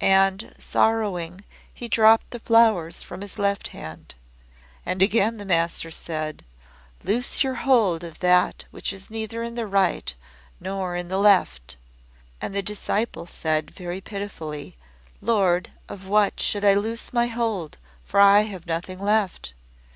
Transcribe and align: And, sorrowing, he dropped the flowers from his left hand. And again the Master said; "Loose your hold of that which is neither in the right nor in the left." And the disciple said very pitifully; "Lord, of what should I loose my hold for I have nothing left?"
And, 0.00 0.52
sorrowing, 0.58 1.44
he 1.72 1.86
dropped 1.86 2.30
the 2.32 2.40
flowers 2.40 3.04
from 3.04 3.20
his 3.20 3.38
left 3.38 3.68
hand. 3.68 4.16
And 4.84 5.00
again 5.00 5.36
the 5.36 5.44
Master 5.44 5.92
said; 5.92 6.44
"Loose 7.04 7.44
your 7.44 7.54
hold 7.54 8.02
of 8.02 8.18
that 8.18 8.64
which 8.72 8.92
is 8.92 9.10
neither 9.10 9.44
in 9.44 9.54
the 9.54 9.68
right 9.68 10.12
nor 10.58 10.96
in 10.96 11.06
the 11.06 11.18
left." 11.20 11.76
And 12.40 12.52
the 12.52 12.62
disciple 12.62 13.26
said 13.26 13.70
very 13.70 14.00
pitifully; 14.00 14.76
"Lord, 15.20 15.70
of 15.88 16.08
what 16.08 16.40
should 16.40 16.64
I 16.64 16.74
loose 16.74 17.12
my 17.12 17.28
hold 17.28 17.78
for 18.04 18.18
I 18.18 18.40
have 18.40 18.66
nothing 18.66 18.98
left?" 18.98 19.54